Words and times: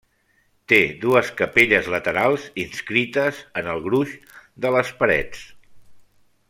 Té 0.71 0.79
dues 1.03 1.29
capelles 1.41 1.89
laterals 1.95 2.47
inscrites 2.63 3.45
en 3.63 3.71
el 3.75 3.85
gruix 3.89 4.19
de 4.67 4.73
les 4.77 4.95
parets. 5.03 5.49